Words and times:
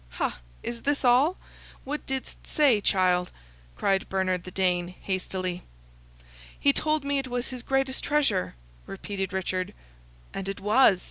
"Ha! 0.17 0.39
is 0.63 0.81
this 0.81 1.05
all? 1.05 1.37
What 1.83 2.03
didst 2.07 2.47
say, 2.47 2.81
child?" 2.81 3.31
cried 3.75 4.09
Bernard 4.09 4.45
the 4.45 4.49
Dane, 4.49 4.95
hastily. 4.99 5.61
"He 6.59 6.73
told 6.73 7.05
me 7.05 7.19
it 7.19 7.27
was 7.27 7.49
his 7.51 7.61
greatest 7.61 8.03
treasure!" 8.03 8.55
repeated 8.87 9.31
Richard. 9.31 9.75
"And 10.33 10.49
it 10.49 10.59
was!" 10.59 10.99